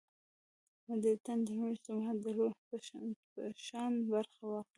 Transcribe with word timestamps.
متدینان 0.87 1.39
د 1.45 1.49
نورو 1.57 1.71
اجتماعي 1.75 2.15
ډلو 2.23 2.45
په 2.67 2.75
شان 3.67 3.91
برخه 4.11 4.41
واخلي. 4.47 4.69